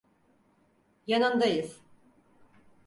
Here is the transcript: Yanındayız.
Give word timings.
Yanındayız. 1.07 1.81